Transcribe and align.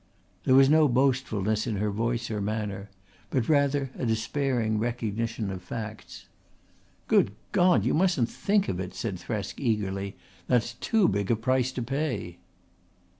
There 0.45 0.55
was 0.55 0.67
no 0.67 0.87
boastfulness 0.87 1.67
in 1.67 1.75
her 1.75 1.91
voice 1.91 2.31
or 2.31 2.41
manner, 2.41 2.89
but 3.29 3.47
rather 3.47 3.91
a 3.95 4.03
despairing 4.03 4.79
recognition 4.79 5.51
of 5.51 5.61
facts. 5.61 6.25
"Good 7.07 7.33
God, 7.51 7.85
you 7.85 7.93
mustn't 7.93 8.27
think 8.27 8.67
of 8.67 8.79
it!" 8.79 8.95
said 8.95 9.17
Thresk 9.19 9.59
eagerly. 9.59 10.15
"That's 10.47 10.73
too 10.73 11.07
big 11.07 11.29
a 11.29 11.35
price 11.35 11.71
to 11.73 11.83
pay." 11.83 12.39